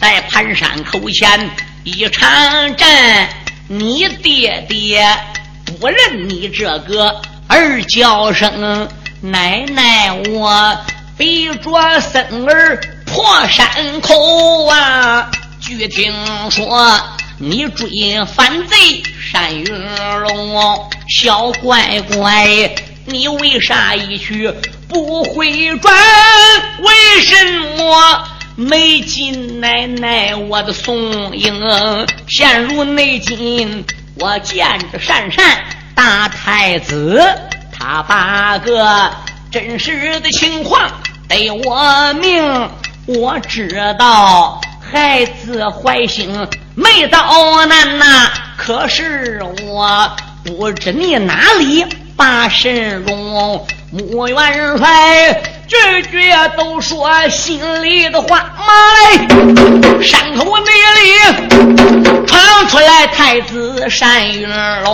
[0.00, 1.50] 在盘山口前。
[1.84, 2.30] 一场
[2.76, 3.28] 战，
[3.66, 5.04] 你爹爹
[5.64, 8.88] 不认你这个儿叫声
[9.20, 10.78] 奶奶，我
[11.16, 15.28] 背着孙儿破山口啊！
[15.60, 16.14] 据听
[16.50, 17.00] 说
[17.44, 22.46] 你追反贼单云龙，小乖乖，
[23.04, 24.48] 你为啥一去
[24.88, 25.92] 不回转？
[26.78, 27.34] 为什
[27.76, 28.28] 么？
[28.54, 31.52] 没进奶奶，我的宋英
[32.28, 33.84] 陷入内境。
[34.20, 35.64] 我见着善善
[35.96, 37.20] 大太子，
[37.76, 39.10] 他把个
[39.50, 40.88] 真实的情况
[41.28, 42.70] 得我命。
[43.06, 44.60] 我知道
[44.92, 46.28] 孩子怀心
[46.74, 48.28] 没到难呐，
[48.58, 50.12] 可是我
[50.44, 55.42] 不知你哪里把神容，穆元帅。
[55.66, 58.66] 句句都说心里的话，妈
[59.16, 60.02] 嘞！
[60.02, 61.08] 山口内里
[62.26, 64.46] 传出来太子单云
[64.84, 64.92] 龙。